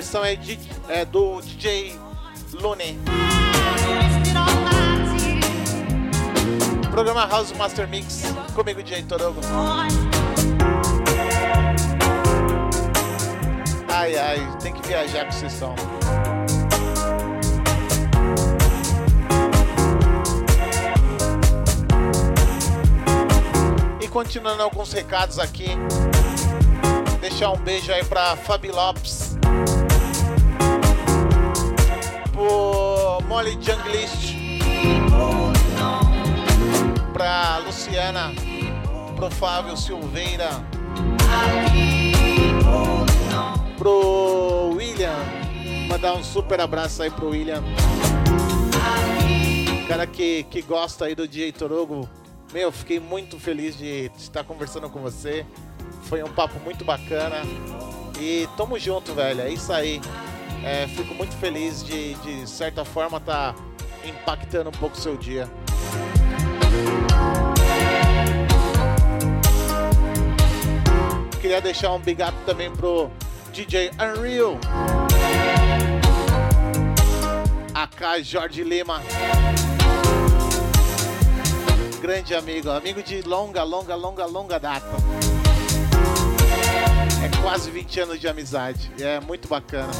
Versão 0.00 0.24
é, 0.24 0.34
de, 0.34 0.58
é 0.88 1.04
do 1.04 1.42
DJ 1.42 1.94
Lune. 2.54 2.98
Programa 6.90 7.26
House 7.26 7.52
Master 7.52 7.86
Mix 7.86 8.22
comigo, 8.54 8.82
DJ 8.82 9.02
Torogo. 9.02 9.40
Ai, 13.88 14.16
ai, 14.16 14.58
tem 14.62 14.72
que 14.72 14.88
viajar 14.88 15.26
com 15.26 15.30
esse 15.32 15.50
som. 15.50 15.74
E 24.00 24.08
continuando 24.08 24.62
alguns 24.62 24.94
recados 24.94 25.38
aqui. 25.38 25.68
Deixar 27.20 27.50
um 27.50 27.58
beijo 27.58 27.92
aí 27.92 28.02
pra 28.02 28.34
Fabi 28.34 28.70
Lopes. 28.70 29.19
Molly 33.40 33.56
Junglist. 33.58 34.34
Pra 37.10 37.56
Luciana. 37.64 38.34
Pro 39.16 39.30
Fábio 39.30 39.74
Silveira. 39.78 40.50
Pro 43.78 44.74
William. 44.74 45.16
Mandar 45.88 46.16
um 46.16 46.22
super 46.22 46.60
abraço 46.60 47.02
aí 47.02 47.10
pro 47.10 47.30
William. 47.30 47.64
Cara 49.88 50.06
que, 50.06 50.42
que 50.42 50.60
gosta 50.60 51.06
aí 51.06 51.14
do 51.14 51.26
DJ 51.26 51.50
Torogo. 51.52 52.06
Meu, 52.52 52.70
fiquei 52.70 53.00
muito 53.00 53.40
feliz 53.40 53.74
de 53.74 54.10
estar 54.18 54.44
conversando 54.44 54.90
com 54.90 55.00
você. 55.00 55.46
Foi 56.02 56.22
um 56.22 56.30
papo 56.30 56.60
muito 56.60 56.84
bacana. 56.84 57.36
E 58.20 58.46
tamo 58.58 58.78
junto, 58.78 59.14
velho. 59.14 59.40
É 59.40 59.50
isso 59.50 59.72
aí. 59.72 59.98
É, 60.64 60.86
fico 60.88 61.14
muito 61.14 61.34
feliz 61.36 61.82
de, 61.82 62.14
de 62.14 62.48
certa 62.48 62.84
forma, 62.84 63.18
estar 63.18 63.54
tá 63.54 63.62
impactando 64.04 64.68
um 64.68 64.72
pouco 64.72 64.96
o 64.96 65.00
seu 65.00 65.16
dia. 65.16 65.48
Queria 71.40 71.60
deixar 71.60 71.92
um 71.92 71.98
big 71.98 72.22
up 72.22 72.34
também 72.44 72.70
pro 72.70 73.10
DJ 73.52 73.90
Unreal. 73.92 74.58
AK 77.74 78.22
Jorge 78.22 78.62
Lima. 78.62 79.00
Grande 82.00 82.34
amigo, 82.34 82.70
amigo 82.70 83.02
de 83.02 83.22
longa, 83.22 83.62
longa, 83.62 83.94
longa, 83.94 84.26
longa 84.26 84.58
data. 84.58 85.19
É 87.22 87.42
quase 87.42 87.70
20 87.70 88.00
anos 88.00 88.20
de 88.20 88.28
amizade. 88.28 88.90
É 88.98 89.20
muito 89.20 89.48
bacana. 89.48 89.92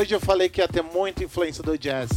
Hoje 0.00 0.14
eu 0.14 0.20
falei 0.20 0.48
que 0.48 0.62
ia 0.62 0.66
ter 0.66 0.80
muita 0.80 1.22
influência 1.22 1.62
do 1.62 1.76
jazz. 1.76 2.08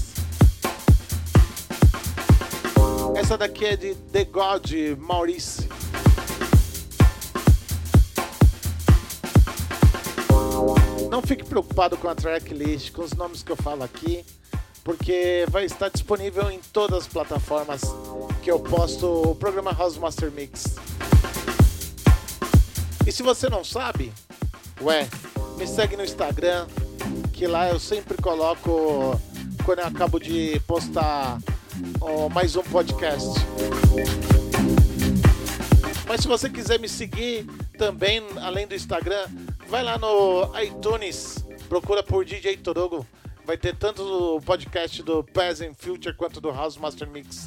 Essa 3.13 3.37
daqui 3.37 3.65
é 3.65 3.75
de 3.75 3.93
The 3.93 4.23
God 4.23 4.71
Maurice. 4.97 5.67
Não 11.11 11.21
fique 11.21 11.43
preocupado 11.43 11.97
com 11.97 12.07
a 12.07 12.15
tracklist, 12.15 12.93
com 12.93 13.01
os 13.01 13.11
nomes 13.11 13.43
que 13.43 13.51
eu 13.51 13.57
falo 13.57 13.83
aqui, 13.83 14.25
porque 14.81 15.45
vai 15.49 15.65
estar 15.65 15.89
disponível 15.89 16.49
em 16.49 16.61
todas 16.71 16.99
as 16.99 17.07
plataformas 17.07 17.81
que 18.41 18.49
eu 18.49 18.61
posto 18.61 19.31
o 19.31 19.35
programa 19.35 19.73
House 19.73 19.97
Master 19.97 20.31
Mix. 20.31 20.75
E 23.05 23.11
se 23.11 23.21
você 23.21 23.49
não 23.49 23.61
sabe, 23.61 24.13
ué, 24.81 25.05
me 25.57 25.67
segue 25.67 25.97
no 25.97 26.03
Instagram, 26.05 26.65
que 27.43 27.47
lá 27.47 27.67
eu 27.67 27.77
sempre 27.77 28.15
coloco 28.21 29.19
quando 29.65 29.79
eu 29.79 29.85
acabo 29.85 30.17
de 30.17 30.61
postar 30.61 31.37
oh, 31.99 32.29
mais 32.29 32.55
um 32.55 32.63
podcast. 32.63 33.27
Mas 36.07 36.21
se 36.21 36.27
você 36.29 36.49
quiser 36.49 36.79
me 36.79 36.87
seguir 36.87 37.45
também, 37.77 38.23
além 38.41 38.65
do 38.65 38.73
Instagram, 38.73 39.27
vai 39.67 39.83
lá 39.83 39.97
no 39.97 40.57
iTunes, 40.57 41.43
procura 41.67 42.01
por 42.01 42.23
DJ 42.23 42.55
Torogo. 42.55 43.05
Vai 43.45 43.57
ter 43.57 43.75
tanto 43.75 44.03
o 44.37 44.41
podcast 44.41 45.03
do 45.03 45.21
Present 45.21 45.75
Future 45.77 46.15
quanto 46.15 46.39
do 46.39 46.49
House 46.49 46.77
Master 46.77 47.09
Mix. 47.09 47.45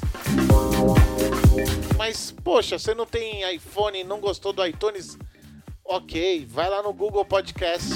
Mas, 1.97 2.31
poxa, 2.43 2.77
você 2.77 2.93
não 2.93 3.07
tem 3.07 3.51
iPhone 3.51 3.99
e 3.99 4.03
não 4.03 4.19
gostou 4.19 4.53
do 4.53 4.63
iTunes? 4.63 5.17
Ok, 5.83 6.45
vai 6.47 6.69
lá 6.69 6.83
no 6.83 6.93
Google 6.93 7.25
Podcast. 7.25 7.95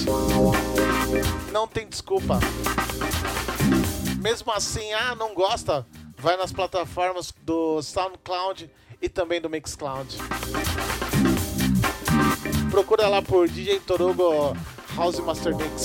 Não 1.52 1.68
tem 1.68 1.88
desculpa. 1.88 2.40
Mesmo 4.22 4.52
assim, 4.52 4.94
ah, 4.94 5.16
não 5.16 5.34
gosta? 5.34 5.86
Vai 6.18 6.38
nas 6.38 6.52
plataformas 6.52 7.34
do 7.42 7.82
SoundCloud 7.82 8.70
e 9.02 9.10
também 9.10 9.42
do 9.42 9.50
Mixcloud. 9.50 10.18
Procura 12.70 13.08
lá 13.10 13.22
por 13.22 13.50
DJ 13.50 13.80
Torugo 13.82 14.56
House 14.96 15.20
Master 15.20 15.56
Mix. 15.56 15.84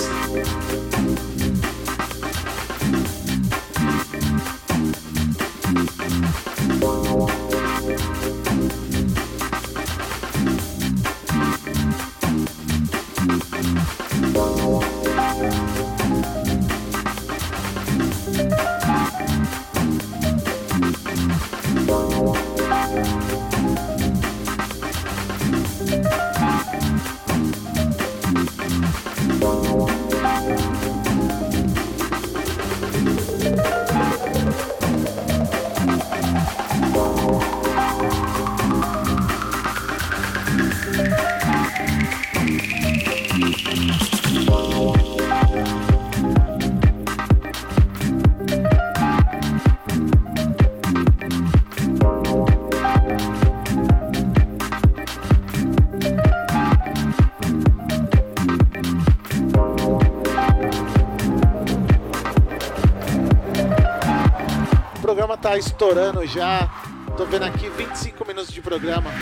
Tá 65.47 65.57
estourando 65.57 66.27
já. 66.27 66.69
Tô 67.17 67.25
vendo 67.25 67.45
aqui 67.45 67.69
25 67.69 68.27
minutos 68.27 68.53
de 68.53 68.61
programa. 68.61 69.13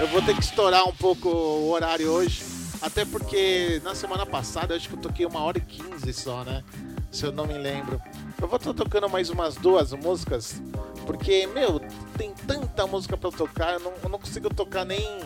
Eu 0.00 0.06
vou 0.06 0.22
ter 0.22 0.32
que 0.36 0.44
estourar 0.44 0.88
um 0.88 0.92
pouco 0.92 1.28
o 1.28 1.72
horário 1.72 2.08
hoje. 2.12 2.40
Até 2.80 3.04
porque 3.04 3.80
na 3.82 3.96
semana 3.96 4.24
passada 4.24 4.76
acho 4.76 4.88
que 4.88 4.94
eu 4.94 5.00
toquei 5.00 5.26
uma 5.26 5.42
hora 5.42 5.58
e 5.58 5.60
15 5.60 6.12
só, 6.12 6.44
né? 6.44 6.62
Se 7.10 7.26
eu 7.26 7.32
não 7.32 7.48
me 7.48 7.58
lembro. 7.58 8.00
Eu 8.40 8.46
vou 8.46 8.58
estar 8.58 8.72
tocando 8.74 9.08
mais 9.08 9.28
umas 9.28 9.56
duas 9.56 9.92
músicas. 9.92 10.62
Porque, 11.04 11.48
meu, 11.48 11.80
tem 12.16 12.32
tanta 12.46 12.86
música 12.86 13.18
eu 13.20 13.32
tocar. 13.32 13.72
Eu 13.72 13.80
não, 13.80 13.92
eu 14.04 14.08
não 14.08 14.20
consigo 14.20 14.54
tocar 14.54 14.84
nem 14.84 15.18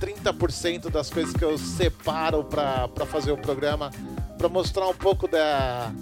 30% 0.00 0.88
das 0.88 1.10
coisas 1.10 1.34
que 1.34 1.44
eu 1.44 1.58
separo 1.58 2.42
pra 2.42 2.88
fazer 3.04 3.32
o 3.32 3.36
programa. 3.36 3.90
Pra 4.38 4.48
mostrar 4.48 4.88
um 4.88 4.94
pouco 4.94 5.28
da, 5.28 5.92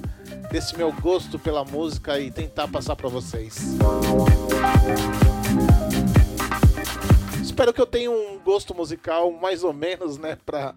desse 0.56 0.74
meu 0.74 0.90
gosto 0.90 1.38
pela 1.38 1.66
música 1.66 2.18
e 2.18 2.30
tentar 2.30 2.66
passar 2.66 2.96
para 2.96 3.10
vocês. 3.10 3.58
Espero 7.42 7.74
que 7.74 7.80
eu 7.80 7.84
tenha 7.84 8.10
um 8.10 8.38
gosto 8.42 8.74
musical 8.74 9.30
mais 9.30 9.62
ou 9.62 9.74
menos, 9.74 10.16
né, 10.16 10.38
para 10.46 10.74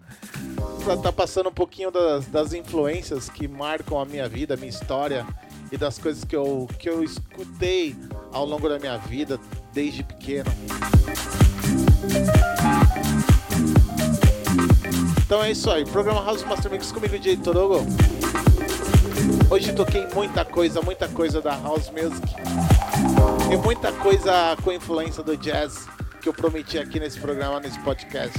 estar 0.80 0.96
tá 0.98 1.10
passando 1.10 1.48
um 1.48 1.52
pouquinho 1.52 1.90
das, 1.90 2.26
das 2.26 2.52
influências 2.52 3.30
que 3.30 3.48
marcam 3.48 3.98
a 3.98 4.04
minha 4.04 4.28
vida, 4.28 4.52
a 4.52 4.56
minha 4.58 4.68
história 4.68 5.26
e 5.72 5.78
das 5.78 5.98
coisas 5.98 6.24
que 6.24 6.36
eu, 6.36 6.68
que 6.78 6.90
eu 6.90 7.02
escutei 7.02 7.96
ao 8.32 8.44
longo 8.44 8.68
da 8.68 8.78
minha 8.78 8.98
vida 8.98 9.40
desde 9.72 10.02
pequeno. 10.02 10.50
Então 15.24 15.42
é 15.42 15.52
isso 15.52 15.70
aí, 15.70 15.86
programa 15.86 16.22
House 16.22 16.44
Master 16.44 16.70
Mix 16.70 16.92
comigo, 16.92 17.18
DJ 17.18 17.38
Torogo. 17.38 17.86
Hoje 19.50 19.72
toquei 19.72 20.06
muita 20.14 20.44
coisa, 20.44 20.80
muita 20.80 21.08
coisa 21.08 21.42
da 21.42 21.56
house 21.56 21.90
music 21.90 22.36
e 23.52 23.56
muita 23.56 23.90
coisa 23.90 24.56
com 24.62 24.70
influência 24.70 25.24
do 25.24 25.36
jazz 25.36 25.88
que 26.22 26.28
eu 26.28 26.32
prometi 26.32 26.78
aqui 26.78 27.00
nesse 27.00 27.18
programa, 27.18 27.58
nesse 27.58 27.80
podcast. 27.80 28.38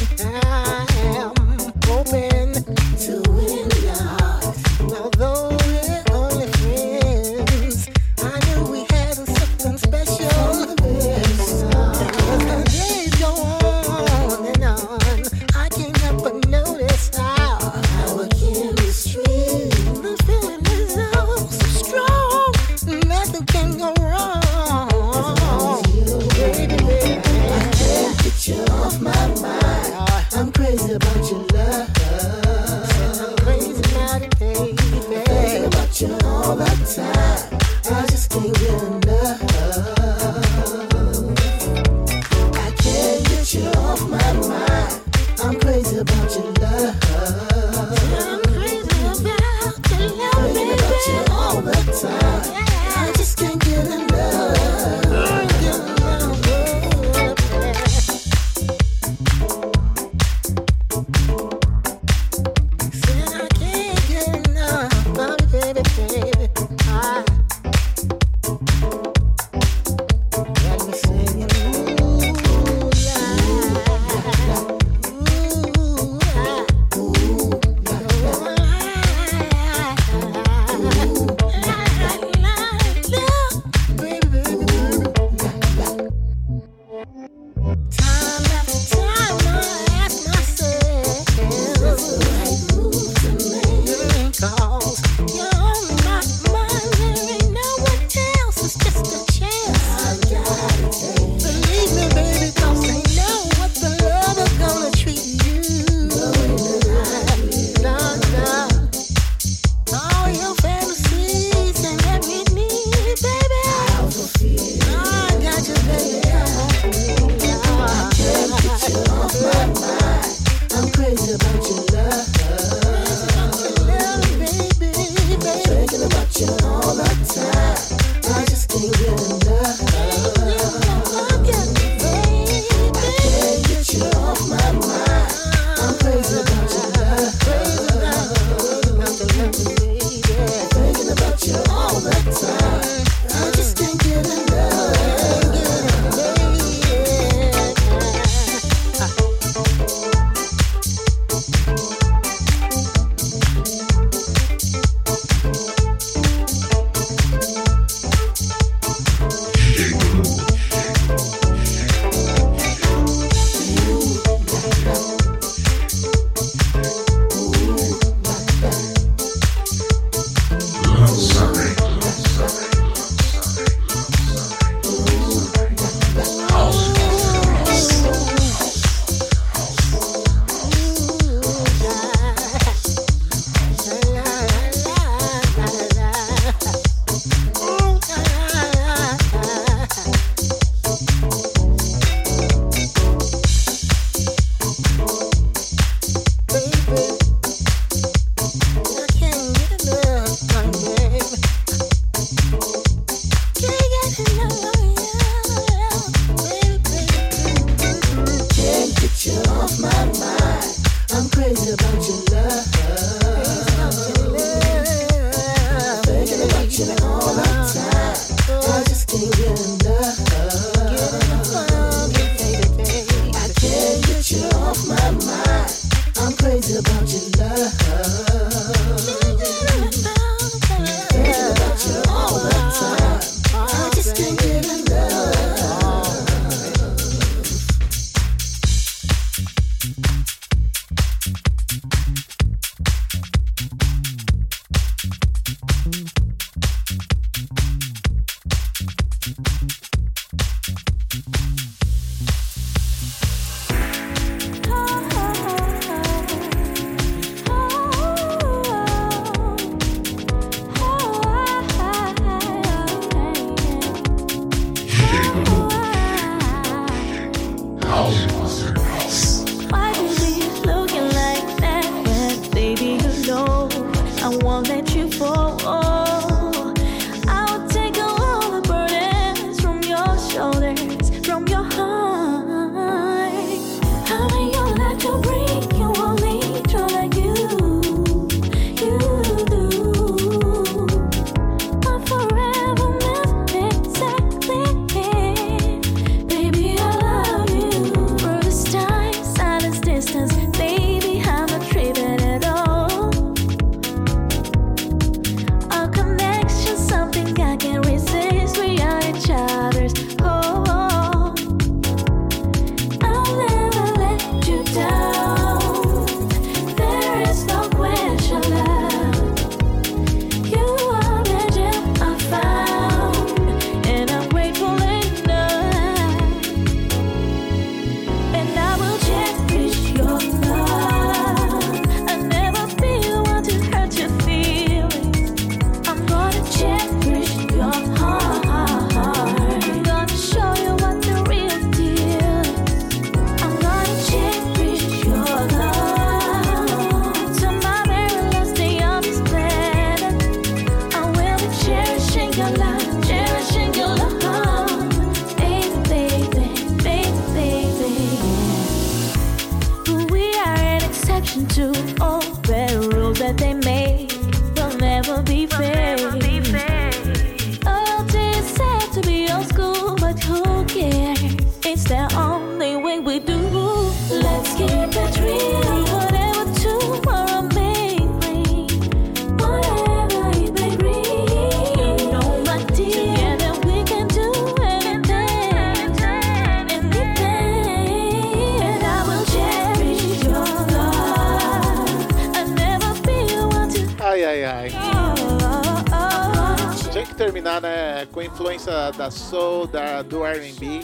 com 398.05 398.21
influência 398.21 398.91
da 398.91 399.11
soul, 399.11 399.67
da, 399.67 400.01
do 400.01 400.25
R&B. 400.25 400.81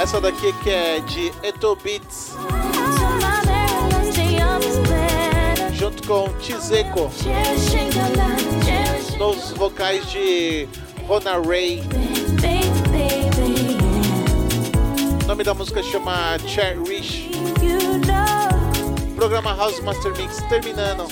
Essa 0.00 0.20
daqui 0.20 0.52
que 0.62 0.70
é 0.70 1.00
de 1.00 1.32
Eto 1.42 1.76
Beats. 1.82 2.32
Junto 5.72 6.06
com 6.06 6.28
Tizeko. 6.38 7.10
Nos 9.18 9.50
vocais 9.52 10.10
de 10.10 10.68
Rona 11.06 11.32
Ray. 11.40 11.82
O 15.22 15.26
nome 15.26 15.44
da 15.44 15.54
música 15.54 15.82
chama 15.82 16.38
Cherish. 16.46 17.30
Programa 19.16 19.54
House 19.54 19.80
Master 19.80 20.14
Mix 20.16 20.42
terminando 20.48 21.06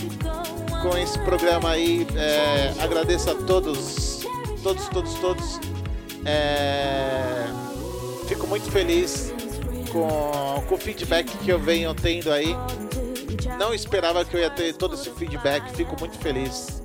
com 0.82 0.98
esse 0.98 1.18
programa 1.20 1.70
aí. 1.70 2.06
É, 2.16 2.74
agradeço 2.82 3.30
a 3.30 3.34
todos, 3.34 4.26
todos, 4.62 4.88
todos, 4.88 5.14
todos. 5.14 5.60
É, 6.24 7.46
fico 8.26 8.46
muito 8.46 8.70
feliz 8.70 9.32
com, 9.90 10.62
com 10.68 10.74
o 10.74 10.78
feedback 10.78 11.26
que 11.38 11.50
eu 11.50 11.58
venho 11.58 11.94
tendo 11.94 12.32
aí. 12.32 12.56
Não 13.58 13.72
esperava 13.72 14.24
que 14.24 14.36
eu 14.36 14.40
ia 14.40 14.50
ter 14.50 14.74
todo 14.74 14.94
esse 14.94 15.08
feedback, 15.10 15.70
fico 15.76 15.96
muito 15.98 16.18
feliz. 16.18 16.82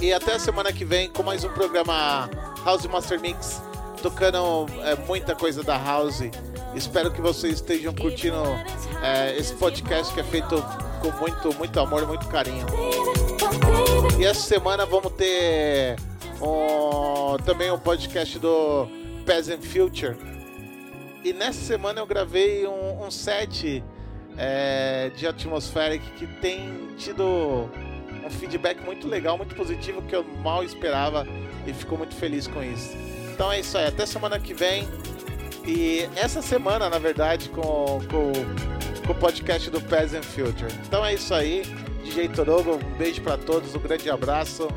E 0.00 0.12
até 0.12 0.34
a 0.34 0.38
semana 0.38 0.72
que 0.72 0.84
vem 0.84 1.08
com 1.08 1.22
mais 1.22 1.44
um 1.44 1.48
programa 1.48 2.28
House 2.64 2.84
Master 2.86 3.20
Mix, 3.20 3.62
tocando 4.02 4.66
é, 4.82 4.96
muita 5.06 5.34
coisa 5.34 5.62
da 5.62 5.78
House. 5.78 6.22
Espero 6.74 7.10
que 7.10 7.20
vocês 7.20 7.54
estejam 7.54 7.94
curtindo 7.94 8.42
é, 9.02 9.36
esse 9.38 9.54
podcast 9.54 10.12
que 10.12 10.20
é 10.20 10.24
feito 10.24 10.56
com 11.00 11.10
muito, 11.20 11.54
muito 11.56 11.78
amor 11.78 12.02
e 12.02 12.06
muito 12.06 12.26
carinho. 12.26 12.66
E 14.18 14.24
essa 14.24 14.40
semana 14.40 14.84
vamos 14.84 15.12
ter 15.12 15.96
um, 16.40 17.36
também 17.44 17.70
um 17.70 17.78
podcast 17.78 18.38
do 18.38 18.88
Peasant 19.24 19.62
Future. 19.62 20.16
E 21.22 21.32
nessa 21.32 21.60
semana 21.60 22.00
eu 22.00 22.06
gravei 22.06 22.66
um, 22.66 23.06
um 23.06 23.10
set 23.10 23.82
é, 24.36 25.10
de 25.16 25.26
Atmospheric 25.26 26.04
que 26.12 26.26
tem 26.26 26.88
tido 26.98 27.70
um 28.24 28.30
feedback 28.30 28.82
muito 28.82 29.06
legal, 29.06 29.36
muito 29.36 29.54
positivo 29.54 30.02
que 30.02 30.16
eu 30.16 30.24
mal 30.42 30.64
esperava 30.64 31.26
e 31.66 31.72
fico 31.72 31.96
muito 31.96 32.14
feliz 32.14 32.46
com 32.46 32.62
isso. 32.62 32.96
Então 33.32 33.50
é 33.50 33.60
isso 33.60 33.78
aí, 33.78 33.86
até 33.86 34.04
semana 34.06 34.38
que 34.40 34.52
vem. 34.52 34.88
E 35.66 36.08
essa 36.14 36.42
semana, 36.42 36.90
na 36.90 36.98
verdade, 36.98 37.48
com, 37.48 38.00
com, 38.10 38.32
com 39.06 39.12
o 39.12 39.14
podcast 39.14 39.70
do 39.70 39.80
Peasant 39.80 40.24
Future. 40.24 40.72
Então 40.86 41.04
é 41.04 41.14
isso 41.14 41.32
aí, 41.32 41.62
DJ 42.04 42.28
Torogo, 42.28 42.74
um 42.74 42.98
beijo 42.98 43.22
para 43.22 43.38
todos, 43.38 43.74
um 43.74 43.80
grande 43.80 44.10
abraço. 44.10 44.68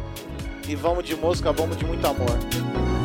E 0.67 0.75
vamos 0.75 1.03
de 1.03 1.15
música, 1.15 1.51
vamos 1.51 1.77
de 1.77 1.85
muito 1.85 2.05
amor. 2.05 2.96